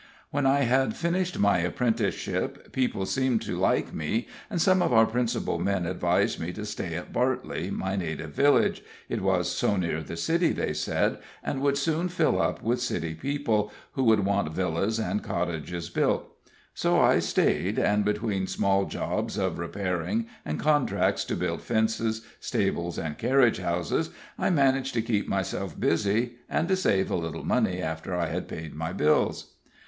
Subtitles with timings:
[0.31, 5.05] When I had finished my apprenticeship, people seemed to like me, and some of our
[5.05, 10.01] principal men advised me to stay at Bartley, my native village it was so near
[10.01, 14.51] the city, they said, and would soon fill up with city people, who would want
[14.51, 16.27] villas and cottages built.
[16.73, 22.97] So I staid, and between small jobs of repairing, and contracts to build fences, stables
[22.97, 24.09] and carriage houses,
[24.39, 28.47] I managed to keep myself busy, and to save a little money after I had
[28.47, 29.53] paid my bills.